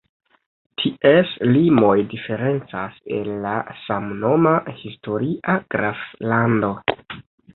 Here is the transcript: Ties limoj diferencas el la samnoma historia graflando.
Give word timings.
Ties 0.83 1.33
limoj 1.49 1.91
diferencas 2.13 2.95
el 3.17 3.29
la 3.43 3.53
samnoma 3.83 4.55
historia 4.79 5.59
graflando. 5.75 6.73